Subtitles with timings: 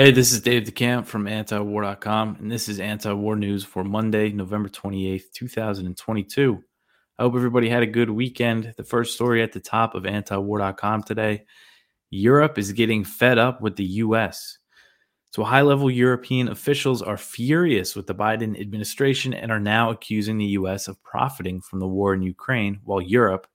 [0.00, 4.70] Hey, this is Dave DeCamp from antiwar.com, and this is anti-war news for Monday, November
[4.70, 6.58] 28th, 2022.
[7.18, 8.72] I hope everybody had a good weekend.
[8.78, 11.44] The first story at the top of antiwar.com today
[12.08, 14.56] Europe is getting fed up with the US.
[15.32, 20.38] So, high level European officials are furious with the Biden administration and are now accusing
[20.38, 23.46] the US of profiting from the war in Ukraine while Europe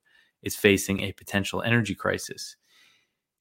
[0.44, 2.56] is facing a potential energy crisis.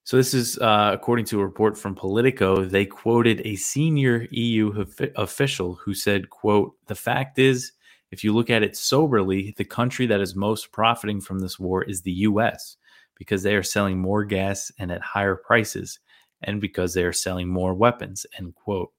[0.05, 2.67] So this is uh, according to a report from Politico.
[2.67, 4.85] They quoted a senior EU
[5.17, 7.73] official who said, "quote The fact is,
[8.11, 11.83] if you look at it soberly, the country that is most profiting from this war
[11.83, 12.77] is the U.S.
[13.17, 15.99] because they are selling more gas and at higher prices,
[16.43, 18.93] and because they are selling more weapons." End quote.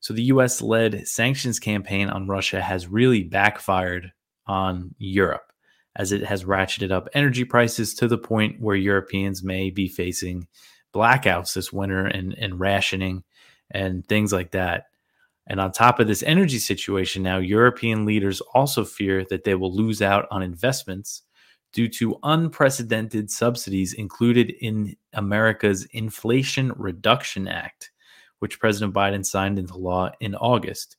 [0.00, 4.12] So the U.S.-led sanctions campaign on Russia has really backfired
[4.46, 5.53] on Europe
[5.96, 10.46] as it has ratcheted up energy prices to the point where Europeans may be facing
[10.94, 13.24] blackouts this winter and, and rationing
[13.70, 14.86] and things like that.
[15.46, 19.74] And on top of this energy situation, now European leaders also fear that they will
[19.74, 21.22] lose out on investments
[21.72, 27.90] due to unprecedented subsidies included in America's Inflation Reduction Act,
[28.38, 30.96] which President Biden signed into law in August.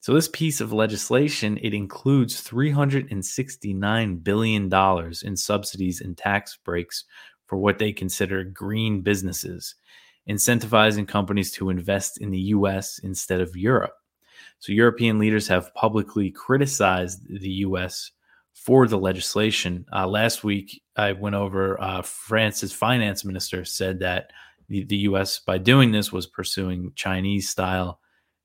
[0.00, 7.04] So this piece of legislation it includes 369 billion dollars in subsidies and tax breaks
[7.46, 9.74] for what they consider green businesses,
[10.28, 13.92] incentivizing companies to invest in the US instead of Europe.
[14.58, 18.10] So European leaders have publicly criticized the US
[18.54, 19.84] for the legislation.
[19.92, 24.32] Uh, last week, I went over uh, France's finance minister said that
[24.68, 28.00] the, the US, by doing this, was pursuing Chinese style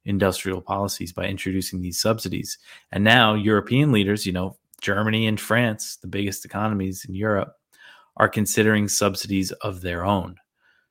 [0.05, 2.57] industrial policies by introducing these subsidies.
[2.91, 7.55] And now European leaders, you know, Germany and France, the biggest economies in Europe,
[8.17, 10.37] are considering subsidies of their own,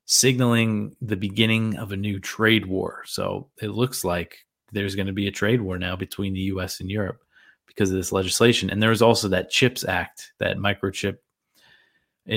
[0.05, 3.03] signaling the beginning of a new trade war.
[3.07, 6.81] So it looks like there's going to be a trade war now between the US
[6.81, 7.23] and Europe
[7.67, 8.71] because of this legislation.
[8.71, 11.19] And there was also that CHIPS Act, that microchip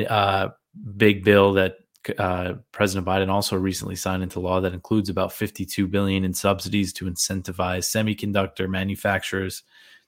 [0.09, 0.49] uh,
[0.95, 1.77] big bill that
[2.17, 6.93] uh, President Biden also recently signed into law that includes about 52 billion in subsidies
[6.93, 9.63] to incentivize semiconductor manufacturers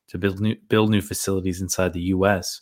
[0.08, 2.62] to build new, build new facilities inside the U.S.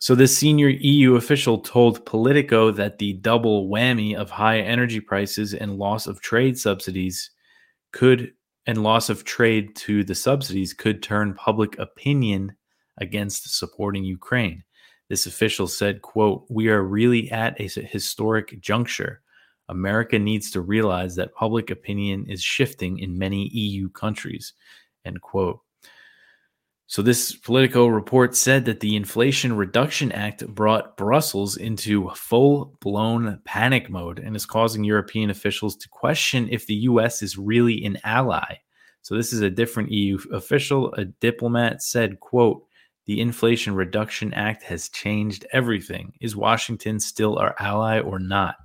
[0.00, 5.54] So this senior EU official told Politico that the double whammy of high energy prices
[5.54, 7.30] and loss of trade subsidies
[7.92, 8.32] could
[8.66, 12.54] and loss of trade to the subsidies could turn public opinion
[12.98, 14.62] against supporting Ukraine.
[15.08, 19.20] This official said, quote, "We are really at a historic juncture.
[19.68, 24.52] America needs to realize that public opinion is shifting in many EU countries."
[25.04, 25.60] End quote.
[26.86, 33.40] So, this Politico report said that the Inflation Reduction Act brought Brussels into full blown
[33.44, 37.98] panic mode and is causing European officials to question if the US is really an
[38.04, 38.56] ally.
[39.00, 40.92] So, this is a different EU official.
[40.94, 42.66] A diplomat said, quote,
[43.06, 46.12] the Inflation Reduction Act has changed everything.
[46.20, 48.56] Is Washington still our ally or not?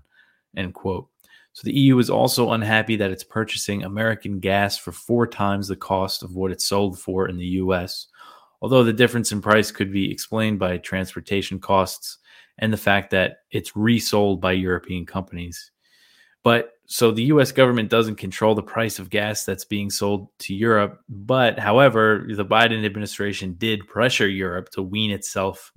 [0.56, 1.08] End quote.
[1.54, 5.76] So the EU is also unhappy that it's purchasing American gas for four times the
[5.76, 8.08] cost of what it sold for in the US.
[8.62, 12.18] Although the difference in price could be explained by transportation costs
[12.60, 15.72] and the fact that it's resold by European companies.
[16.44, 20.56] But so the US government doesn't control the price of gas that's being sold to
[20.56, 21.02] Europe.
[21.08, 25.72] But however, the Biden administration did pressure Europe to wean itself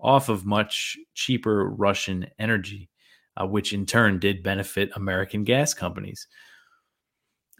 [0.00, 2.90] off of much cheaper Russian energy,
[3.36, 6.26] uh, which in turn did benefit American gas companies.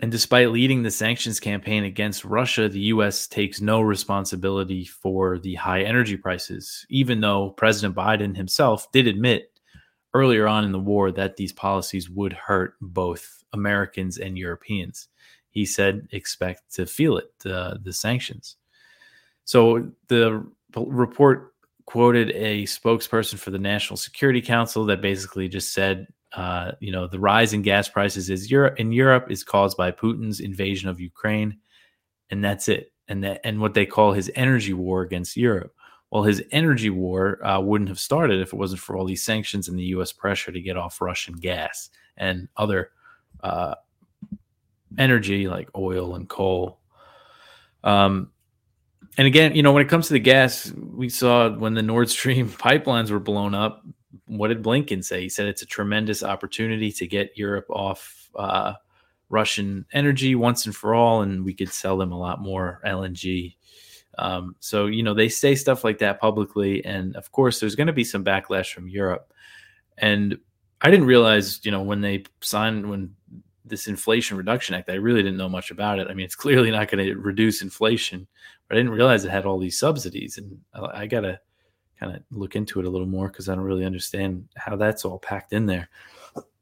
[0.03, 5.55] And despite leading the sanctions campaign against Russia, the US takes no responsibility for the
[5.55, 9.56] high energy prices, even though President Biden himself did admit
[10.17, 15.09] earlier on in the war that these policies would hurt both Americans and Europeans.
[15.51, 18.57] He said, expect to feel it, uh, the sanctions.
[19.45, 20.45] So the
[20.77, 21.55] report
[21.87, 27.07] quoted a spokesperson for the National Security Council that basically just said, uh, you know,
[27.07, 31.01] the rise in gas prices is Europe in Europe is caused by Putin's invasion of
[31.01, 31.59] Ukraine,
[32.31, 32.93] and that's it.
[33.09, 35.76] And that and what they call his energy war against Europe
[36.17, 39.69] well, his energy war uh, wouldn't have started if it wasn't for all these sanctions
[39.69, 40.13] and the U.S.
[40.13, 42.93] pressure to get off Russian gas and other
[43.43, 43.75] uh,
[44.97, 46.81] energy like oil and coal.
[47.85, 48.31] Um,
[49.19, 52.09] and again, you know, when it comes to the gas, we saw when the Nord
[52.09, 53.85] Stream pipelines were blown up.
[54.25, 55.21] What did Blinken say?
[55.21, 58.73] He said it's a tremendous opportunity to get Europe off uh,
[59.29, 63.56] Russian energy once and for all, and we could sell them a lot more LNG
[64.19, 66.85] um, so, you know, they say stuff like that publicly.
[66.85, 69.33] And of course, there's going to be some backlash from Europe.
[69.99, 70.39] And
[70.81, 73.15] I didn't realize, you know, when they signed, when
[73.67, 74.89] this Inflation Reduction Act.
[74.89, 76.07] I really didn't know much about it.
[76.09, 78.27] I mean, it's clearly not going to reduce inflation,
[78.69, 81.41] but I didn't realize it had all these subsidies, and I, I got to
[81.99, 85.05] kind of look into it a little more because I don't really understand how that's
[85.05, 85.89] all packed in there.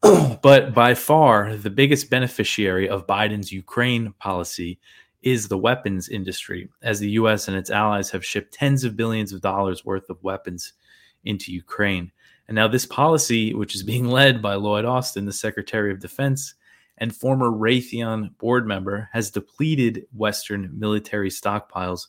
[0.43, 4.79] but by far, the biggest beneficiary of Biden's Ukraine policy
[5.25, 7.49] is the weapons industry, as the U.S.
[7.49, 10.75] and its allies have shipped tens of billions of dollars worth of weapons
[11.25, 12.13] into Ukraine.
[12.47, 16.55] And now, this policy, which is being led by Lloyd Austin, the Secretary of Defense,
[16.99, 22.09] and former Raytheon board member, has depleted Western military stockpiles,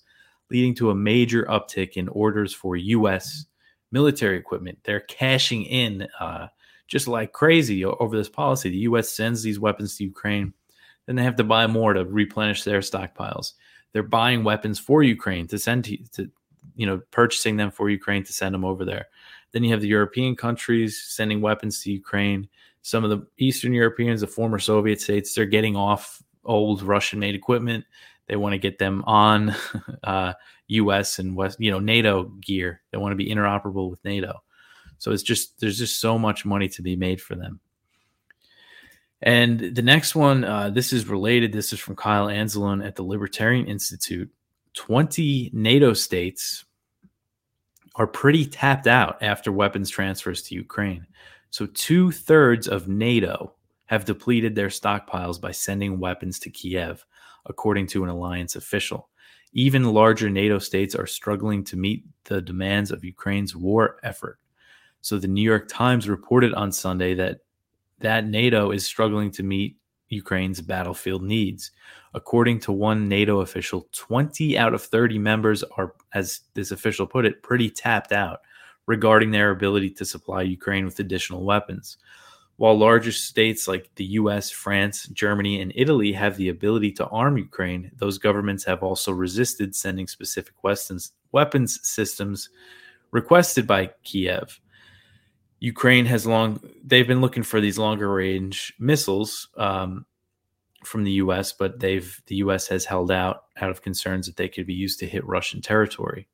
[0.52, 3.46] leading to a major uptick in orders for U.S.
[3.92, 4.80] military equipment.
[4.84, 6.48] They're cashing in uh,
[6.88, 8.70] just like crazy over this policy.
[8.70, 9.10] The U.S.
[9.10, 10.54] sends these weapons to Ukraine,
[11.06, 13.54] then they have to buy more to replenish their stockpiles.
[13.94, 16.32] They're buying weapons for Ukraine to send to, to
[16.76, 19.08] you know, purchasing them for Ukraine to send them over there.
[19.52, 22.50] Then you have the European countries sending weapons to Ukraine.
[22.82, 27.36] Some of the Eastern Europeans, the former Soviet states, they're getting off old Russian made
[27.36, 27.86] equipment.
[28.28, 29.56] They want to get them on
[30.04, 30.34] uh,
[30.68, 31.20] U.S.
[31.20, 32.82] and West, you know, NATO gear.
[32.92, 34.42] They want to be interoperable with NATO.
[34.98, 37.60] So it's just there's just so much money to be made for them.
[39.26, 41.52] And the next one, uh, this is related.
[41.52, 44.32] This is from Kyle Anzalone at the Libertarian Institute.
[44.76, 46.64] 20 NATO states
[47.96, 51.08] are pretty tapped out after weapons transfers to Ukraine.
[51.50, 53.56] So, two thirds of NATO
[53.86, 57.04] have depleted their stockpiles by sending weapons to Kiev,
[57.46, 59.10] according to an alliance official.
[59.54, 64.38] Even larger NATO states are struggling to meet the demands of Ukraine's war effort.
[65.02, 67.40] So, the New York Times reported on Sunday that
[68.00, 69.78] that NATO is struggling to meet
[70.10, 71.72] Ukraine's battlefield needs.
[72.14, 77.26] According to one NATO official, 20 out of 30 members are, as this official put
[77.26, 78.40] it, pretty tapped out
[78.88, 81.98] regarding their ability to supply Ukraine with additional weapons.
[82.58, 87.38] While larger states like the US, France, Germany, and Italy have the ability to arm
[87.38, 92.50] Ukraine, those governments have also resisted sending specific weapons, weapons systems
[93.12, 94.62] requested by Kiev.
[95.60, 100.06] Ukraine has long they've been looking for these longer range missiles um,
[100.84, 102.68] from the U.S., but they've the U.S.
[102.68, 106.28] has held out out of concerns that they could be used to hit Russian territory.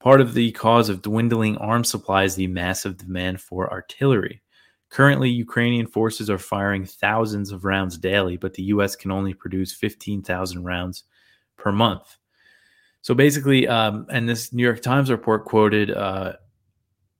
[0.00, 4.42] Part of the cause of dwindling arms supply is the massive demand for artillery.
[4.90, 8.96] Currently, Ukrainian forces are firing thousands of rounds daily, but the U.S.
[8.96, 11.04] can only produce 15,000 rounds
[11.56, 12.18] per month.
[13.00, 16.34] So basically, um, and this New York Times report quoted uh,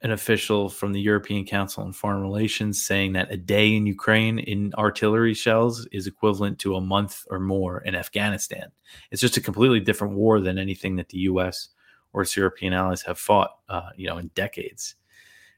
[0.05, 4.39] an official from the European Council on Foreign Relations saying that a day in Ukraine
[4.39, 8.71] in artillery shells is equivalent to a month or more in Afghanistan.
[9.11, 11.71] It's just a completely different war than anything that the U.S.
[12.12, 14.95] or its European allies have fought, uh, you know, in decades.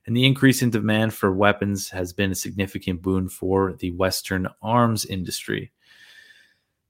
[0.06, 4.46] And the increase in demand for weapons has been a significant boon for the Western
[4.62, 5.72] arms industry.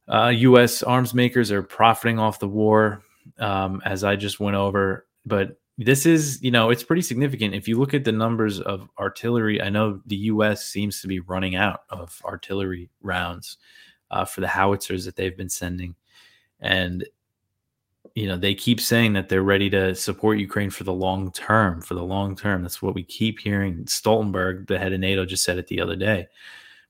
[0.06, 0.82] Uh, U.S.
[0.82, 3.02] arms makers are profiting off the war,
[3.38, 7.54] um, as I just went over, but this is, you know, it's pretty significant.
[7.54, 10.64] If you look at the numbers of artillery, I know the U.S.
[10.64, 13.58] seems to be running out of artillery rounds
[14.10, 15.94] uh, for the howitzers that they've been sending.
[16.60, 17.06] And,
[18.14, 21.82] you know, they keep saying that they're ready to support Ukraine for the long term,
[21.82, 22.62] for the long term.
[22.62, 23.84] That's what we keep hearing.
[23.84, 26.26] Stoltenberg, the head of NATO, just said it the other day.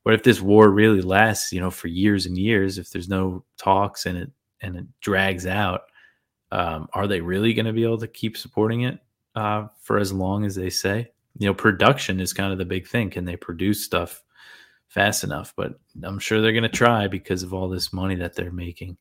[0.05, 3.43] But if this war really lasts, you know, for years and years, if there's no
[3.57, 4.31] talks and it
[4.61, 5.83] and it drags out,
[6.53, 8.99] um, are they really going to be able to keep supporting it
[9.35, 11.11] uh, for as long as they say?
[11.39, 13.11] You know, production is kind of the big thing.
[13.11, 14.23] Can they produce stuff
[14.89, 15.53] fast enough?
[15.57, 18.97] But I'm sure they're going to try because of all this money that they're making.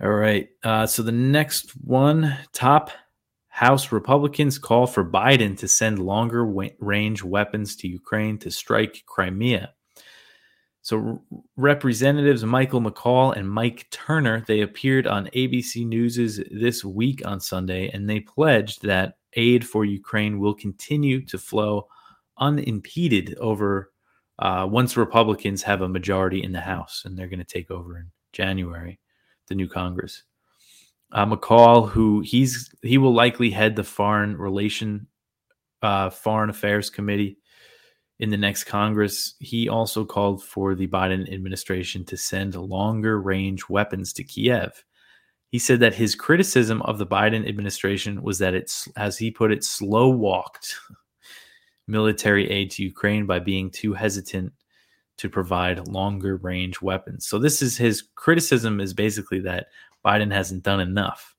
[0.00, 0.48] All right.
[0.62, 2.90] Uh, so the next one top
[3.48, 9.72] House Republicans call for Biden to send longer range weapons to Ukraine to strike Crimea.
[10.86, 11.20] So
[11.56, 17.88] representatives Michael McCaul and Mike Turner, they appeared on ABC News's this week on Sunday
[17.88, 21.88] and they pledged that aid for Ukraine will continue to flow
[22.38, 23.90] unimpeded over
[24.38, 27.98] uh, once Republicans have a majority in the House and they're going to take over
[27.98, 29.00] in January,
[29.48, 30.22] the new Congress.
[31.10, 35.08] Uh, McCaul, who he's he will likely head the foreign relation
[35.82, 37.38] uh, foreign affairs committee
[38.18, 43.68] in the next Congress, he also called for the Biden administration to send longer range
[43.68, 44.84] weapons to Kiev.
[45.50, 49.52] He said that his criticism of the Biden administration was that it's, as he put
[49.52, 50.76] it, slow walked
[51.86, 54.52] military aid to Ukraine by being too hesitant
[55.18, 57.26] to provide longer range weapons.
[57.26, 59.68] So this is his criticism is basically that
[60.04, 61.35] Biden hasn't done enough.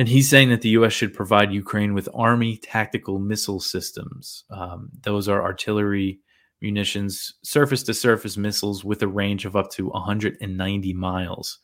[0.00, 0.94] And he's saying that the U.S.
[0.94, 4.44] should provide Ukraine with Army tactical missile systems.
[4.48, 6.20] Um, those are artillery
[6.62, 11.58] munitions, surface to surface missiles with a range of up to 190 miles.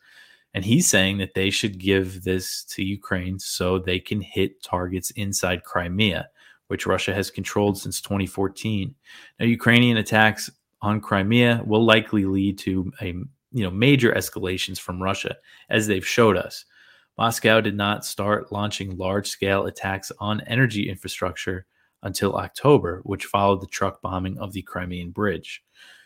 [0.53, 5.11] And he's saying that they should give this to Ukraine so they can hit targets
[5.13, 6.29] inside Crimea,
[6.67, 8.95] which Russia has controlled since 2014.
[9.41, 10.51] Now, Ukrainian attacks
[10.83, 13.15] on Crimea will likely lead to a
[13.53, 15.37] you know major escalations from Russia,
[15.71, 16.67] as they've showed us.
[17.19, 21.67] Moscow did not start launching large scale attacks on energy infrastructure
[22.03, 25.63] until October, which followed the truck bombing of the Crimean Bridge.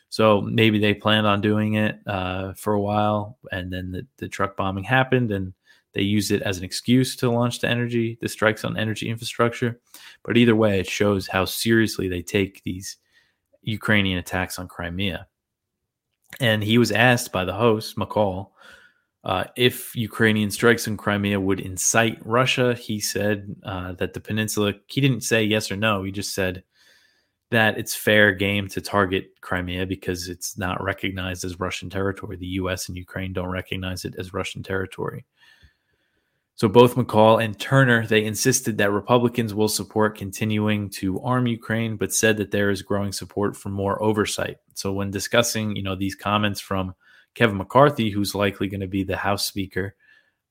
[0.08, 4.28] So maybe they planned on doing it uh, for a while, and then the, the
[4.28, 5.52] truck bombing happened, and
[5.92, 9.80] they used it as an excuse to launch the energy, the strikes on energy infrastructure.
[10.24, 12.96] But either way, it shows how seriously they take these
[13.62, 15.26] Ukrainian attacks on Crimea.
[16.40, 18.50] And he was asked by the host, McCaul,
[19.22, 24.74] uh, if Ukrainian strikes in Crimea would incite Russia, he said uh, that the peninsula,
[24.86, 26.02] he didn't say yes or no.
[26.02, 26.62] He just said
[27.50, 32.36] that it's fair game to target Crimea because it's not recognized as Russian territory.
[32.36, 35.26] The US and Ukraine don't recognize it as Russian territory.
[36.54, 41.96] So both McCaul and Turner, they insisted that Republicans will support continuing to arm Ukraine,
[41.96, 44.58] but said that there is growing support for more oversight.
[44.74, 46.94] So when discussing, you know, these comments from
[47.34, 49.94] Kevin McCarthy, who's likely going to be the House Speaker,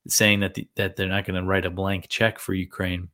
[0.08, 3.08] saying that the, that they're not going to write a blank check for Ukraine,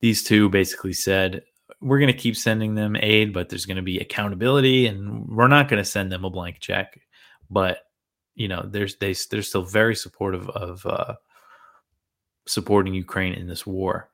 [0.00, 1.42] these two basically said
[1.80, 5.48] we're going to keep sending them aid, but there's going to be accountability, and we're
[5.48, 7.00] not going to send them a blank check.
[7.50, 7.78] But
[8.34, 10.84] you know, there's they they're still very supportive of.
[10.86, 11.14] Uh,
[12.46, 14.10] supporting Ukraine in this war.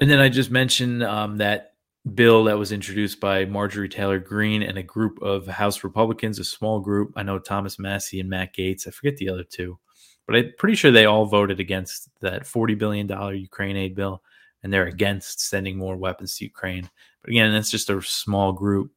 [0.00, 1.69] And then I just mentioned um, that
[2.14, 6.44] bill that was introduced by Marjorie Taylor Greene and a group of House Republicans, a
[6.44, 7.12] small group.
[7.16, 8.86] I know Thomas Massie and Matt Gaetz.
[8.86, 9.78] I forget the other two,
[10.26, 14.22] but I'm pretty sure they all voted against that $40 billion Ukraine aid bill,
[14.62, 16.88] and they're against sending more weapons to Ukraine.
[17.22, 18.92] But again, that's just a small group.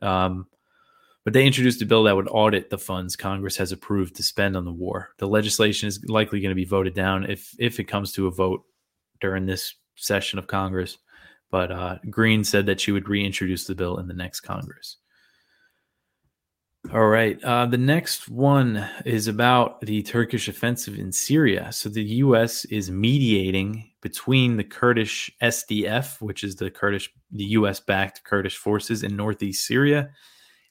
[0.00, 0.46] Um,
[1.24, 4.56] but they introduced a bill that would audit the funds Congress has approved to spend
[4.56, 5.10] on the war.
[5.18, 8.30] The legislation is likely going to be voted down if if it comes to a
[8.30, 8.64] vote
[9.20, 10.96] during this session of Congress.
[11.50, 14.96] But uh, Greene said that she would reintroduce the bill in the next Congress.
[16.92, 17.42] All right.
[17.44, 21.70] Uh, the next one is about the Turkish offensive in Syria.
[21.70, 22.64] So the U.S.
[22.66, 29.16] is mediating between the Kurdish SDF, which is the Kurdish, the U.S.-backed Kurdish forces in
[29.16, 30.10] northeast Syria,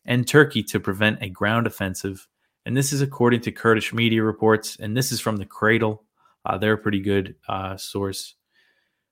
[0.05, 2.27] and Turkey to prevent a ground offensive.
[2.65, 4.77] And this is according to Kurdish media reports.
[4.79, 6.03] And this is from the Cradle.
[6.45, 8.36] Uh, they're a pretty good uh, source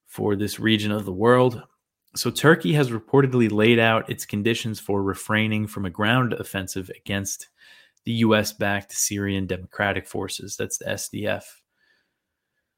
[0.08, 1.64] for this region of the world.
[2.16, 7.50] So, Turkey has reportedly laid out its conditions for refraining from a ground offensive against
[8.06, 10.56] the US backed Syrian Democratic Forces.
[10.56, 11.44] That's the SDF.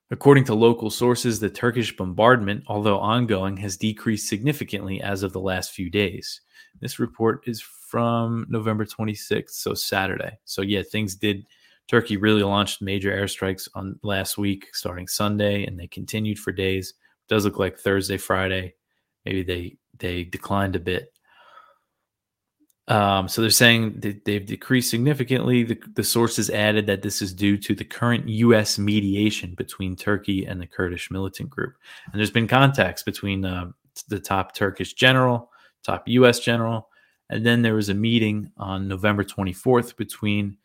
[0.10, 5.42] According to local sources, the Turkish bombardment, although ongoing, has decreased significantly as of the
[5.42, 6.40] last few days.
[6.80, 10.40] This report is from November 26th, so Saturday.
[10.46, 11.46] So yeah, things did.
[11.88, 16.94] Turkey really launched major airstrikes on last week, starting Sunday, and they continued for days.
[17.28, 18.76] Does look like Thursday, Friday,
[19.26, 21.14] maybe they they declined a bit.
[22.88, 25.64] Um, so they're saying that they've decreased significantly.
[25.64, 28.80] The, the sources added that this is due to the current U.S.
[28.80, 31.74] mediation between Turkey and the Kurdish militant group.
[32.06, 33.72] And there's been contacts between uh,
[34.08, 35.52] the top Turkish general,
[35.84, 36.40] top U.S.
[36.40, 36.88] general,
[37.30, 40.58] and then there was a meeting on November 24th between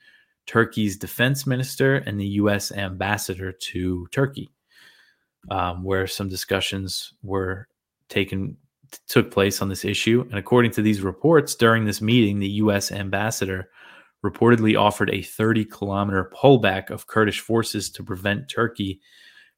[0.46, 2.70] Turkey's defense minister and the U.S.
[2.72, 4.50] ambassador to Turkey,
[5.50, 7.68] um, where some discussions were
[8.08, 8.56] taken
[9.08, 10.26] took place on this issue.
[10.28, 12.92] And according to these reports, during this meeting, the U.S.
[12.92, 13.70] ambassador
[14.24, 19.00] reportedly offered a 30 kilometer pullback of Kurdish forces to prevent Turkey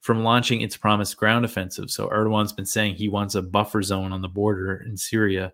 [0.00, 1.90] from launching its promised ground offensive.
[1.90, 5.52] So Erdogan's been saying he wants a buffer zone on the border in Syria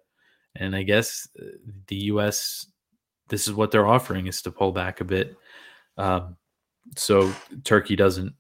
[0.55, 1.45] and I guess uh,
[1.87, 2.67] the U.S.
[3.29, 5.37] this is what they're offering is to pull back a bit,
[5.97, 6.37] um,
[6.97, 7.33] so
[7.65, 8.35] Turkey doesn't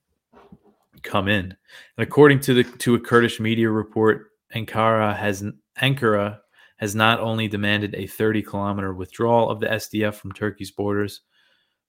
[1.02, 1.44] come in.
[1.44, 5.44] And according to the to a Kurdish media report, Ankara has
[5.80, 6.40] Ankara
[6.78, 11.20] has not only demanded a 30 kilometer withdrawal of the SDF from Turkey's borders,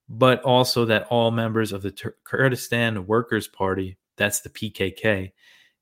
[0.09, 5.31] but also that all members of the Tur- Kurdistan Workers' Party, that's the PKK,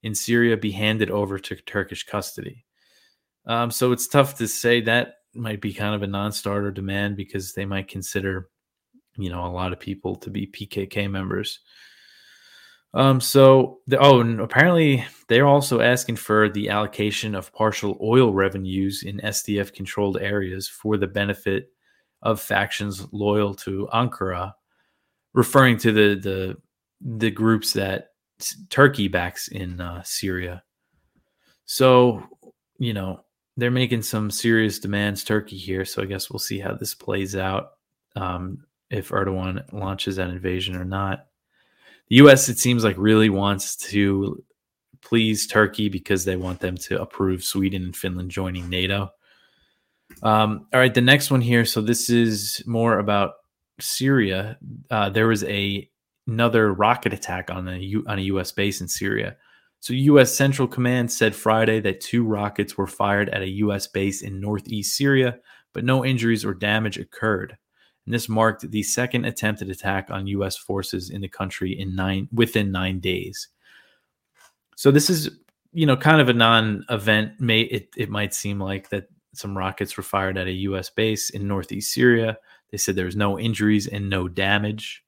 [0.03, 2.65] in Syria be handed over to Turkish custody.
[3.47, 7.53] Um, so it's tough to say that might be kind of a non-starter demand because
[7.53, 8.49] they might consider,
[9.17, 11.59] you know, a lot of people to be PKK members.
[12.93, 18.33] Um, so the, oh, and apparently they're also asking for the allocation of partial oil
[18.33, 21.71] revenues in SDF controlled areas for the benefit
[22.21, 24.53] of factions loyal to Ankara,
[25.33, 26.57] referring to the the
[27.01, 28.09] the groups that
[28.69, 30.63] Turkey backs in uh, Syria.
[31.65, 32.23] So
[32.79, 33.23] you know
[33.55, 35.85] they're making some serious demands, Turkey here.
[35.85, 37.71] So I guess we'll see how this plays out
[38.15, 41.27] um, if Erdogan launches that invasion or not.
[42.09, 42.49] The U.S.
[42.49, 44.43] it seems like really wants to
[45.01, 49.09] please Turkey because they want them to approve Sweden and Finland joining NATO.
[50.23, 51.65] Um, all right, the next one here.
[51.65, 53.33] So this is more about
[53.79, 54.57] Syria.
[54.89, 55.89] Uh, there was a
[56.27, 58.51] another rocket attack on a U, on a U.S.
[58.51, 59.35] base in Syria.
[59.81, 60.35] So, U.S.
[60.35, 63.87] Central Command said Friday that two rockets were fired at a U.S.
[63.87, 65.39] base in northeast Syria,
[65.73, 67.57] but no injuries or damage occurred.
[68.09, 70.57] And this marked the second attempted attack on U.S.
[70.57, 73.49] forces in the country in nine within nine days.
[74.75, 75.29] So, this is
[75.73, 77.39] you know kind of a non-event.
[77.39, 80.89] May it it might seem like that some rockets were fired at a U.S.
[80.89, 82.39] base in northeast Syria.
[82.71, 85.03] They said there was no injuries and no damage.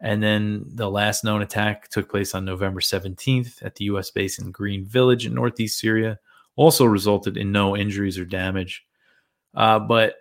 [0.00, 4.10] And then the last known attack took place on November 17th at the U.S.
[4.10, 6.18] base in Green Village in northeast Syria.
[6.56, 8.86] Also resulted in no injuries or damage.
[9.54, 10.14] Uh, but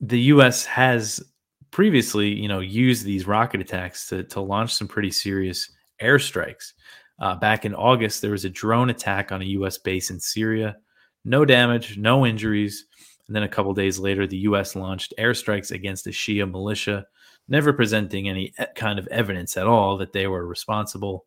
[0.00, 0.64] the U.S.
[0.66, 1.22] has
[1.70, 5.70] previously, you know, used these rocket attacks to, to launch some pretty serious
[6.02, 6.72] airstrikes.
[7.18, 9.78] Uh, back in August, there was a drone attack on a U.S.
[9.78, 10.76] base in Syria.
[11.24, 12.86] No damage, no injuries.
[13.26, 14.76] And then a couple days later, the U.S.
[14.76, 17.06] launched airstrikes against a Shia militia
[17.48, 21.26] never presenting any kind of evidence at all that they were responsible.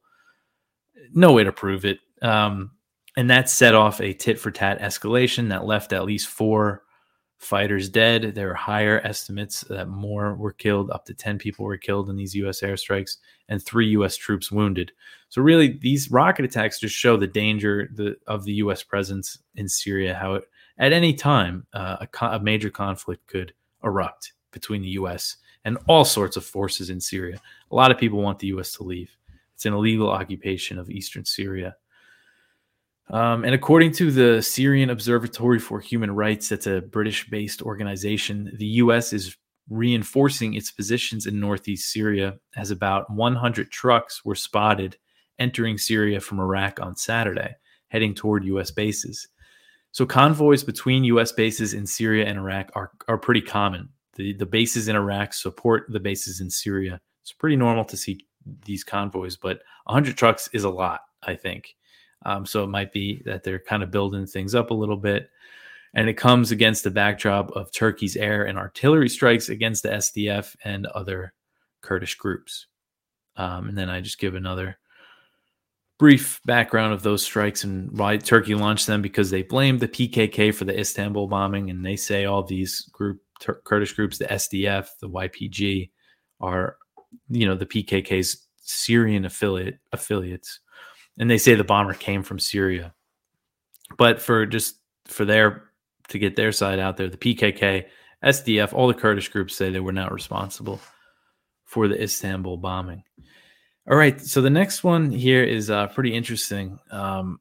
[1.14, 2.00] No way to prove it.
[2.22, 2.72] Um,
[3.16, 6.84] and that set off a tit for tat escalation that left at least four
[7.40, 8.36] fighters dead.
[8.36, 12.16] There are higher estimates that more were killed, up to 10 people were killed in
[12.16, 12.62] these U.S.
[12.62, 13.18] airstrikes,
[13.48, 14.16] and three U.S.
[14.16, 14.92] troops wounded.
[15.30, 18.84] So, really, these rocket attacks just show the danger the, of the U.S.
[18.84, 20.44] presence in Syria, how it,
[20.78, 23.54] at any time uh, a, a major conflict could
[23.84, 27.40] erupt between the U.S and all sorts of forces in Syria.
[27.72, 28.74] A lot of people want the U.S.
[28.74, 29.16] to leave.
[29.56, 31.76] It's an illegal occupation of eastern Syria.
[33.12, 38.52] Um, and according to the Syrian Observatory for Human Rights, that's a British based organization,
[38.58, 39.14] the U.S.
[39.14, 39.36] is
[39.70, 44.98] reinforcing its positions in northeast Syria as about 100 trucks were spotted
[45.40, 47.56] entering Syria from Iraq on Saturday,
[47.88, 48.72] heading toward U.S.
[48.72, 49.28] bases.
[49.92, 51.32] So convoys between U.S.
[51.32, 53.90] bases in Syria and Iraq are, are pretty common.
[54.16, 57.00] The, the bases in Iraq support the bases in Syria.
[57.24, 58.26] It's pretty normal to see
[58.66, 61.76] these convoys, but 100 trucks is a lot, I think.
[62.26, 65.30] Um, so it might be that they're kind of building things up a little bit.
[65.94, 70.56] And it comes against the backdrop of Turkey's air and artillery strikes against the SDF
[70.64, 71.34] and other
[71.82, 72.68] Kurdish groups.
[73.36, 74.78] Um, and then I just give another
[75.98, 80.54] brief background of those strikes and why Turkey launched them because they blamed the PKK
[80.54, 81.70] for the Istanbul bombing.
[81.70, 85.90] And they say all these group Tur- Kurdish groups, the SDF, the YPG,
[86.42, 86.78] are
[87.30, 90.60] you know the PKK's Syrian affiliate affiliates,
[91.20, 92.94] and they say the bomber came from Syria.
[93.98, 95.70] But for just for their
[96.08, 97.86] to get their side out there, the PKK,
[98.24, 100.80] SDF, all the Kurdish groups say they were not responsible
[101.66, 103.04] for the Istanbul bombing.
[103.90, 106.80] All right, so the next one here is uh, pretty interesting.
[106.92, 107.40] Um,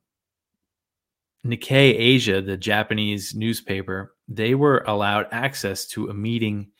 [1.47, 6.71] Nikkei Asia, the Japanese newspaper, they were allowed access to a meeting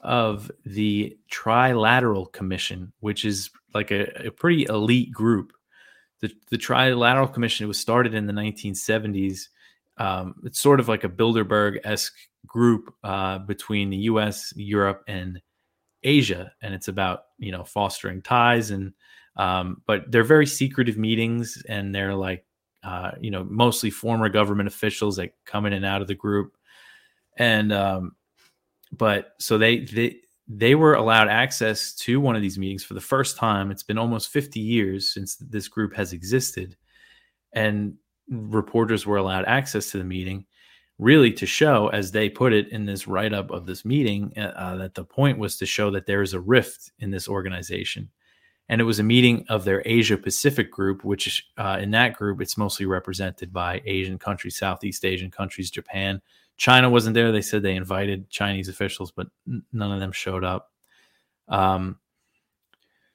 [0.00, 5.52] of the Trilateral Commission, which is like a, a pretty elite group.
[6.22, 9.48] The, the Trilateral Commission was started in the 1970s.
[9.98, 12.14] Um, it's sort of like a Bilderberg esque
[12.46, 15.42] group uh, between the U.S., Europe, and
[16.02, 18.92] Asia, and it's about you know fostering ties and
[19.36, 22.44] um, but they're very secretive meetings, and they're like
[22.82, 26.56] uh, you know mostly former government officials that come in and out of the group
[27.36, 28.16] and um,
[28.92, 30.16] but so they they
[30.58, 33.70] they were allowed access to one of these meetings for the first time.
[33.70, 36.76] It's been almost 50 years since this group has existed,
[37.52, 37.94] and
[38.28, 40.46] reporters were allowed access to the meeting
[40.98, 44.52] really to show, as they put it in this write up of this meeting, uh,
[44.54, 48.08] uh, that the point was to show that there is a rift in this organization.
[48.68, 52.40] And it was a meeting of their Asia Pacific group, which uh, in that group,
[52.40, 56.22] it's mostly represented by Asian countries, Southeast Asian countries, Japan,
[56.56, 57.32] China wasn't there.
[57.32, 59.28] They said they invited Chinese officials, but
[59.72, 60.70] none of them showed up.
[61.48, 61.98] Um,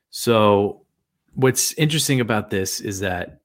[0.09, 0.85] so,
[1.33, 3.41] what's interesting about this is that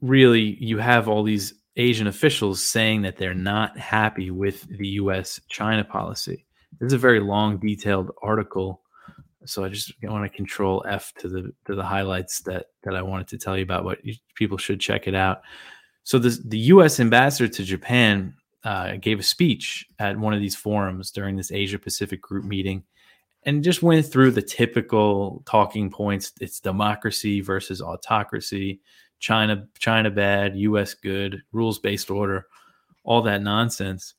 [0.00, 5.40] really you have all these Asian officials saying that they're not happy with the U.S.
[5.48, 6.46] China policy.
[6.80, 8.82] This is a very long, detailed article,
[9.44, 13.02] so I just want to control F to the to the highlights that that I
[13.02, 13.84] wanted to tell you about.
[13.84, 13.98] But
[14.34, 15.42] people should check it out.
[16.02, 16.98] So the the U.S.
[17.00, 18.34] ambassador to Japan
[18.66, 22.82] uh, gave a speech at one of these forums during this Asia Pacific group meeting
[23.44, 26.32] and just went through the typical talking points.
[26.40, 28.80] It's democracy versus autocracy,
[29.20, 32.48] China, China bad, US good, rules based order,
[33.04, 34.14] all that nonsense.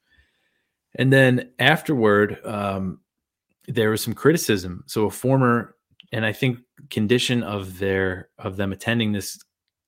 [0.95, 3.01] And then afterward, um,
[3.67, 4.85] there was some criticism.
[4.87, 5.75] So a former,
[6.13, 9.43] and I think condition of their of them attending this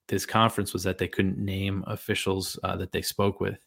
[0.08, 3.64] this conference was that they couldn't name officials uh, that they spoke with.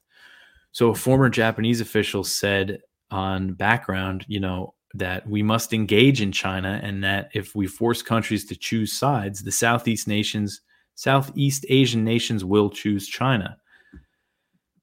[0.73, 2.81] So a former Japanese official said
[3.11, 8.01] on background, you know, that we must engage in China and that if we force
[8.01, 10.61] countries to choose sides, the Southeast nations,
[10.95, 13.57] Southeast Asian nations will choose China.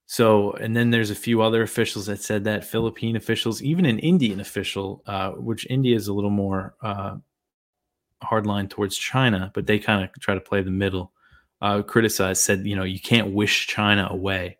[0.06, 4.00] So, and then there's a few other officials that said that Philippine officials, even an
[4.00, 7.16] Indian official, uh, which India is a little more uh,
[8.22, 11.12] hardline towards China, but they kind of try to play the middle,
[11.62, 14.58] uh, criticized, said, you know, you can't wish China away.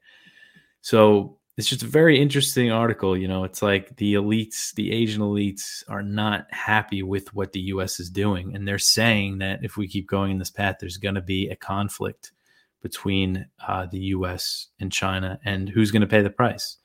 [0.83, 3.16] So it's just a very interesting article.
[3.16, 7.61] You know, it's like the elites, the Asian elites, are not happy with what the
[7.61, 8.01] U.S.
[8.01, 11.16] is doing, and they're saying that if we keep going in this path, there's going
[11.16, 12.33] to be a conflict
[12.83, 14.69] between uh, the U.S.
[14.81, 16.79] and China, and who's going to pay the price?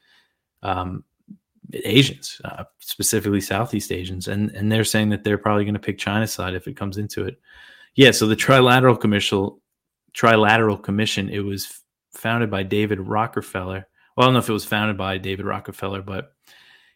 [0.61, 1.05] Um,
[1.73, 5.97] Asians, uh, specifically Southeast Asians, and and they're saying that they're probably going to pick
[5.97, 7.39] China's side if it comes into it.
[7.95, 9.51] Yeah, so the Trilateral Commission,
[10.13, 11.81] Trilateral Commission, it was
[12.17, 16.01] founded by David Rockefeller well, I don't know if it was founded by David Rockefeller,
[16.01, 16.33] but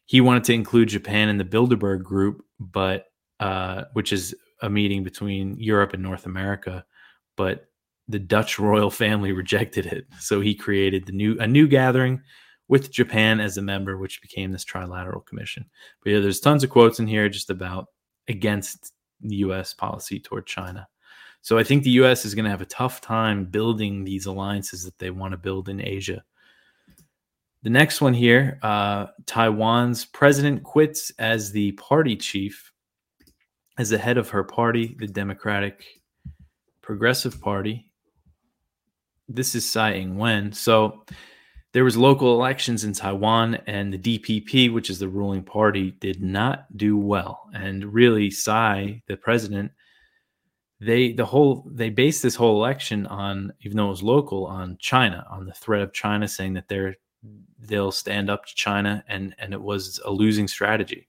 [0.05, 3.05] he wanted to include Japan in the Bilderberg Group, but
[3.39, 6.85] uh, which is a meeting between Europe and North America,
[7.35, 7.65] but
[8.07, 10.05] the Dutch royal family rejected it.
[10.19, 12.21] So he created the new a new gathering
[12.69, 15.65] with Japan as a member, which became this trilateral commission.
[16.03, 17.87] But yeah, there's tons of quotes in here just about
[18.27, 19.73] against U.S.
[19.73, 20.87] policy toward China.
[21.41, 22.25] So I think the U.S.
[22.25, 25.69] is going to have a tough time building these alliances that they want to build
[25.69, 26.23] in Asia
[27.63, 32.71] the next one here uh, Taiwan's president quits as the party chief,
[33.77, 35.85] as the head of her party, the Democratic
[36.81, 37.91] Progressive Party.
[39.27, 40.51] This is Tsai Ing wen.
[40.53, 41.05] So
[41.73, 46.21] there was local elections in Taiwan, and the DPP, which is the ruling party, did
[46.21, 47.47] not do well.
[47.53, 49.71] And really, Tsai, the president,
[50.79, 54.77] they the whole they based this whole election on, even though it was local, on
[54.79, 56.95] China, on the threat of China saying that they're
[57.59, 61.07] they'll stand up to China, and and it was a losing strategy.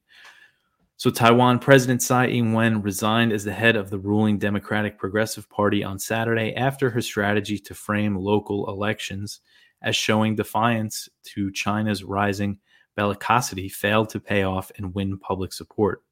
[0.97, 5.83] So Taiwan President Tsai Ing-wen resigned as the head of the ruling Democratic Progressive Party
[5.83, 9.41] on Saturday after her strategy to frame local elections
[9.81, 12.59] as showing defiance to China's rising
[12.99, 16.03] bellicosity failed to pay off and win public support.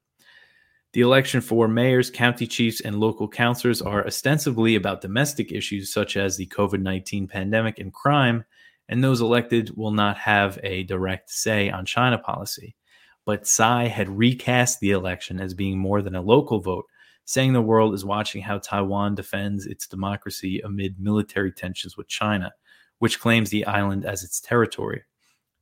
[0.93, 6.17] The election for mayors, county chiefs, and local councilors are ostensibly about domestic issues such
[6.17, 8.43] as the COVID 19 pandemic and crime,
[8.87, 12.75] and those elected will not have a direct say on China policy.
[13.23, 16.85] But Tsai had recast the election as being more than a local vote,
[17.23, 22.51] saying the world is watching how Taiwan defends its democracy amid military tensions with China,
[22.97, 25.03] which claims the island as its territory.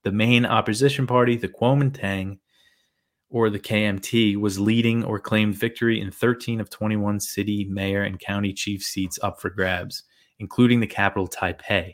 [0.04, 2.40] The main opposition party, the Kuomintang,
[3.30, 8.20] or the KMT, was leading or claimed victory in 13 of 21 city, mayor, and
[8.20, 10.04] county chief seats up for grabs,
[10.40, 11.94] including the capital, Taipei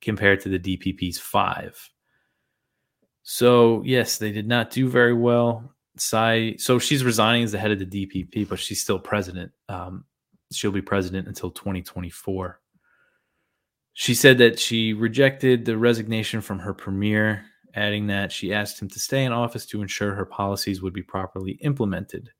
[0.00, 1.90] compared to the DPP's five.
[3.22, 5.72] So yes, they did not do very well.
[5.96, 9.52] So she's resigning as the head of the DPP, but she's still president.
[9.68, 10.04] Um,
[10.50, 12.60] she'll be president until 2024.
[13.94, 18.88] She said that she rejected the resignation from her premier, adding that she asked him
[18.88, 22.30] to stay in office to ensure her policies would be properly implemented.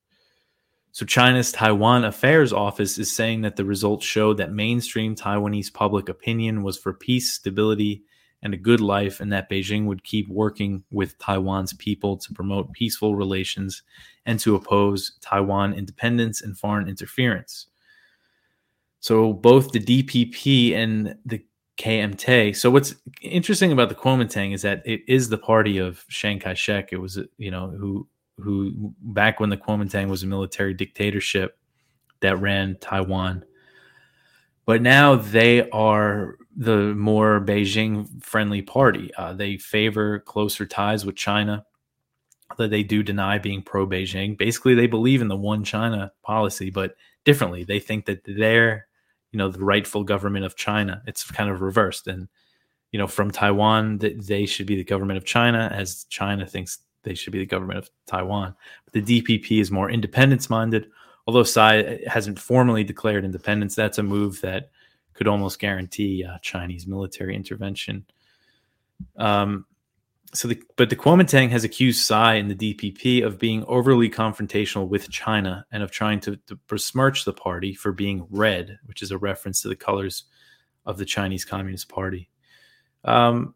[0.95, 6.11] So, China's Taiwan Affairs Office is saying that the results showed that mainstream Taiwanese public
[6.11, 8.05] opinion was for peace, stability,
[8.43, 12.73] and a good life, and that Beijing would keep working with Taiwan's people to promote
[12.75, 13.83] peaceful relations
[14.27, 17.69] and to oppose Taiwan independence and foreign interference.
[19.01, 21.43] So, both the DPP and the
[21.79, 22.57] KMT.
[22.57, 26.55] So, what's interesting about the Kuomintang is that it is the party of Chiang Kai
[26.55, 26.93] shek.
[26.93, 28.07] It was, you know, who
[28.39, 31.59] who back when the Kuomintang was a military dictatorship
[32.21, 33.45] that ran Taiwan.
[34.65, 39.11] But now they are the more Beijing friendly party.
[39.17, 41.65] Uh, they favor closer ties with China,
[42.59, 44.37] that they do deny being pro Beijing.
[44.37, 47.65] Basically, they believe in the one China policy, but differently.
[47.65, 48.87] They think that they're,
[49.33, 51.03] you know, the rightful government of China.
[51.07, 52.07] It's kind of reversed.
[52.07, 52.29] And,
[52.93, 56.79] you know, from Taiwan, that they should be the government of China, as China thinks
[57.03, 58.55] they should be the government of Taiwan.
[58.85, 60.91] But the DPP is more independence minded.
[61.27, 64.71] Although Tsai hasn't formally declared independence, that's a move that
[65.15, 68.05] could almost guarantee uh, Chinese military intervention.
[69.17, 69.67] Um,
[70.35, 74.89] so, the, but the Kuomintang has accused Tsai and the DPP of being overly confrontational
[74.89, 79.11] with China and of trying to, to besmirch the party for being red, which is
[79.11, 80.25] a reference to the colors
[80.87, 82.31] of the Chinese Communist Party.
[83.05, 83.55] Um,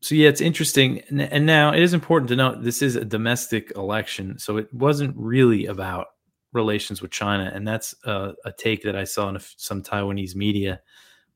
[0.00, 1.00] so yeah, it's interesting.
[1.10, 5.14] And now it is important to note this is a domestic election, so it wasn't
[5.16, 6.08] really about
[6.52, 10.80] relations with China, and that's a, a take that I saw in some Taiwanese media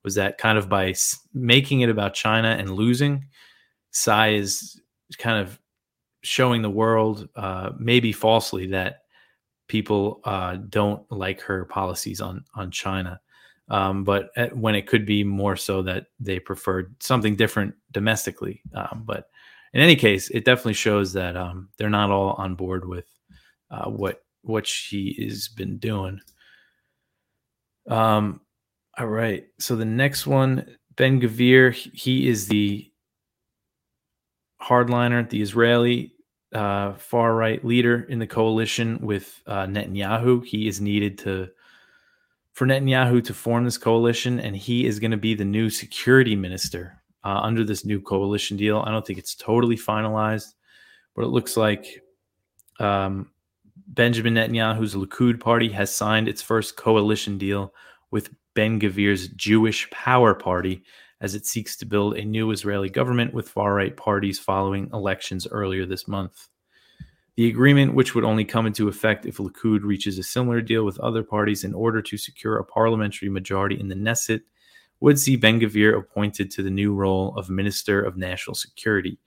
[0.02, 0.94] was that kind of by
[1.32, 3.26] making it about China and losing,
[3.92, 4.80] Tsai is
[5.18, 5.58] kind of
[6.22, 9.02] showing the world, uh, maybe falsely, that
[9.68, 13.20] people uh, don't like her policies on on China.
[13.68, 18.60] Um, but at, when it could be more so that they preferred something different domestically.
[18.74, 19.30] Um, but
[19.72, 23.06] in any case, it definitely shows that um, they're not all on board with
[23.70, 26.20] uh, what what she has been doing.
[27.88, 28.40] Um,
[28.98, 29.46] all right.
[29.58, 32.91] So the next one, Ben Gavir, he is the
[34.62, 36.12] hardliner, the Israeli
[36.52, 40.44] uh, far right leader in the coalition with uh, Netanyahu.
[40.44, 41.48] He is needed to
[42.52, 46.36] for Netanyahu to form this coalition, and he is going to be the new security
[46.36, 48.82] minister uh, under this new coalition deal.
[48.86, 50.52] I don't think it's totally finalized,
[51.16, 52.02] but it looks like
[52.78, 53.30] um,
[53.88, 57.72] Benjamin Netanyahu's Likud party has signed its first coalition deal
[58.10, 60.82] with Ben Gvir's Jewish Power Party
[61.22, 65.46] as it seeks to build a new Israeli government with far right parties following elections
[65.46, 66.48] earlier this month.
[67.36, 70.98] The agreement, which would only come into effect if Likud reaches a similar deal with
[70.98, 74.42] other parties in order to secure a parliamentary majority in the Knesset,
[75.00, 79.18] would see Ben Gvir appointed to the new role of Minister of National Security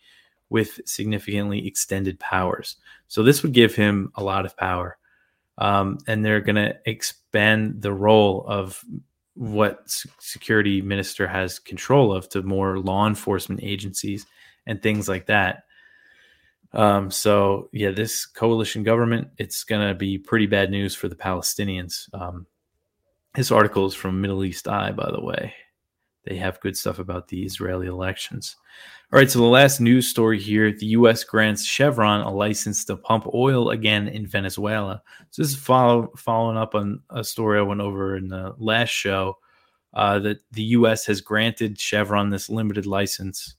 [0.50, 2.76] with significantly extended powers.
[3.08, 4.98] So this would give him a lot of power.
[5.58, 8.84] Um, and they're going to expand the role of
[9.36, 14.26] what security minister has control of to more law enforcement agencies
[14.66, 15.64] and things like that.
[16.74, 21.16] Um, so yeah, this coalition government, it's going to be pretty bad news for the
[21.16, 22.14] Palestinians.
[22.14, 22.48] Um,
[23.34, 25.54] this article is from Middle East Eye, by the way.
[26.26, 28.56] They have good stuff about the Israeli elections.
[29.14, 31.24] All right, so the last news story here the U.S.
[31.24, 35.02] grants Chevron a license to pump oil again in Venezuela.
[35.30, 38.90] So this is follow, following up on a story I went over in the last
[38.90, 39.38] show
[39.94, 41.06] uh, that the U.S.
[41.06, 43.56] has granted Chevron this limited license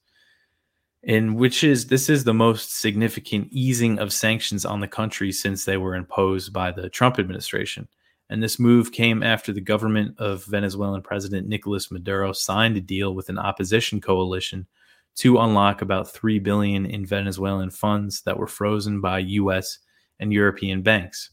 [1.03, 5.63] in which is this is the most significant easing of sanctions on the country since
[5.63, 7.87] they were imposed by the Trump administration.
[8.29, 13.15] And this move came after the government of Venezuelan President Nicolas Maduro signed a deal
[13.15, 14.67] with an opposition coalition
[15.15, 19.79] to unlock about 3 billion in Venezuelan funds that were frozen by US
[20.19, 21.31] and European banks.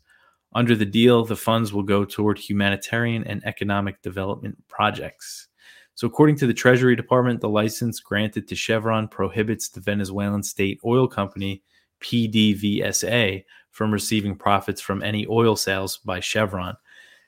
[0.55, 5.49] Under the deal, the funds will go toward humanitarian and economic development projects.
[5.97, 10.81] So, according to the Treasury Department, the license granted to Chevron prohibits the Venezuelan state
[10.85, 11.63] oil company,
[12.01, 16.77] PDVSA, from receiving profits from any oil sales by Chevron.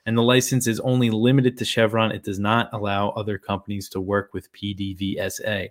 [0.07, 2.13] And the license is only limited to Chevron.
[2.13, 5.67] It does not allow other companies to work with PDVSA.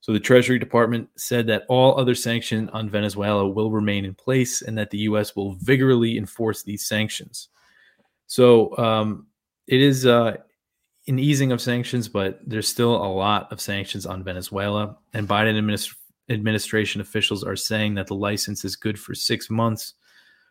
[0.00, 4.62] So the Treasury Department said that all other sanctions on Venezuela will remain in place
[4.62, 5.36] and that the U.S.
[5.36, 7.50] will vigorously enforce these sanctions.
[8.26, 9.26] So um,
[9.66, 10.36] it is uh,
[11.06, 14.96] an easing of sanctions, but there's still a lot of sanctions on Venezuela.
[15.12, 15.94] And Biden administ-
[16.30, 19.92] administration officials are saying that the license is good for six months,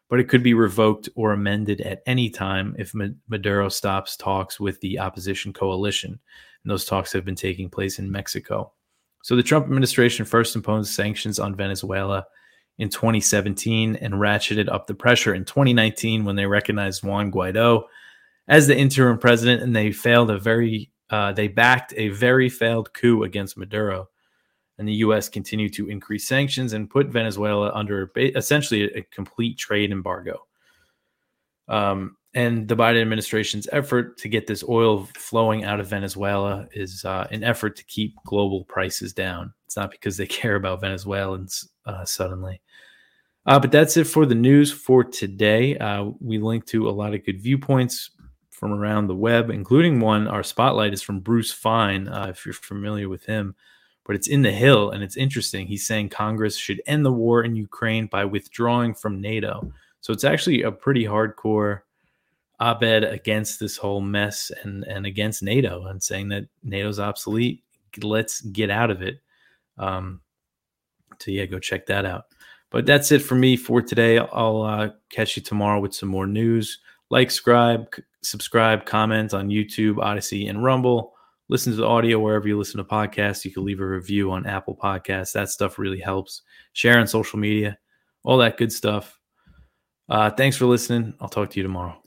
[0.10, 2.93] but it could be revoked or amended at any time if
[3.28, 6.12] Maduro stops talks with the opposition coalition.
[6.63, 8.72] And those talks have been taking place in Mexico.
[9.24, 12.26] So the Trump administration first imposed sanctions on Venezuela
[12.78, 17.84] in 2017 and ratcheted up the pressure in 2019 when they recognized Juan Guaido
[18.48, 22.93] as the interim president, and they failed a very uh, they backed a very failed
[22.93, 24.10] coup against Maduro,
[24.77, 25.29] and the U.S.
[25.29, 30.45] continued to increase sanctions and put Venezuela under essentially a, a complete trade embargo.
[31.67, 37.03] Um, and the Biden administration's effort to get this oil flowing out of Venezuela is
[37.03, 39.53] uh, an effort to keep global prices down.
[39.65, 42.61] It's not because they care about Venezuelans uh, suddenly.
[43.47, 45.77] Uh, but that's it for the news for today.
[45.77, 48.11] Uh, we link to a lot of good viewpoints
[48.51, 50.27] from around the web, including one.
[50.27, 53.55] Our spotlight is from Bruce Fein, uh, if you're familiar with him.
[54.08, 55.67] But it's in the Hill, and it's interesting.
[55.67, 59.72] He's saying Congress should end the war in Ukraine by withdrawing from NATO.
[60.00, 61.82] So it's actually a pretty hardcore
[62.60, 67.63] op-ed against this whole mess and and against NATO and saying that NATO's obsolete.
[68.02, 69.20] Let's get out of it.
[69.78, 70.22] Um,
[71.20, 72.28] so yeah, go check that out.
[72.70, 74.20] But that's it for me for today.
[74.20, 76.80] I'll uh, catch you tomorrow with some more news.
[77.10, 77.88] Like, subscribe,
[78.22, 81.13] subscribe, comment on YouTube, Odysee, and Rumble.
[81.49, 83.45] Listen to the audio wherever you listen to podcasts.
[83.45, 85.31] You can leave a review on Apple Podcasts.
[85.33, 86.41] That stuff really helps.
[86.73, 87.77] Share on social media,
[88.23, 89.19] all that good stuff.
[90.10, 91.13] Uh, thanks for listening.
[91.19, 91.97] I'll talk to you tomorrow.